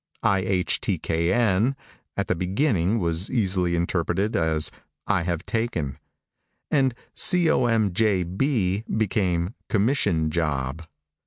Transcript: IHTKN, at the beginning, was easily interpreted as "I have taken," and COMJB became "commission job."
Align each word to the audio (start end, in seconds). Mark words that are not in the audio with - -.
IHTKN, 0.23 1.75
at 2.17 2.27
the 2.27 2.33
beginning, 2.33 2.97
was 2.97 3.29
easily 3.29 3.75
interpreted 3.75 4.35
as 4.35 4.71
"I 5.05 5.21
have 5.21 5.45
taken," 5.45 5.99
and 6.71 6.95
COMJB 7.15 8.97
became 8.97 9.53
"commission 9.69 10.31
job." 10.31 10.87